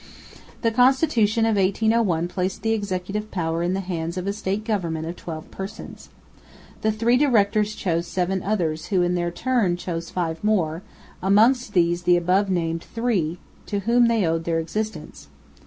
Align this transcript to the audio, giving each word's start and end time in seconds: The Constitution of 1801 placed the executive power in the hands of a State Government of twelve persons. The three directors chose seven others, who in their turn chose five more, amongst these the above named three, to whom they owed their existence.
The 0.63 0.71
Constitution 0.71 1.45
of 1.45 1.57
1801 1.57 2.27
placed 2.27 2.63
the 2.63 2.71
executive 2.73 3.29
power 3.29 3.61
in 3.61 3.75
the 3.75 3.81
hands 3.81 4.17
of 4.17 4.25
a 4.25 4.33
State 4.33 4.63
Government 4.65 5.05
of 5.05 5.15
twelve 5.15 5.51
persons. 5.51 6.09
The 6.81 6.91
three 6.91 7.17
directors 7.17 7.75
chose 7.75 8.07
seven 8.07 8.41
others, 8.41 8.87
who 8.87 9.03
in 9.03 9.13
their 9.13 9.29
turn 9.29 9.77
chose 9.77 10.09
five 10.09 10.43
more, 10.43 10.81
amongst 11.21 11.73
these 11.75 12.01
the 12.01 12.17
above 12.17 12.49
named 12.49 12.83
three, 12.83 13.37
to 13.67 13.81
whom 13.81 14.07
they 14.07 14.25
owed 14.25 14.45
their 14.45 14.57
existence. 14.57 15.27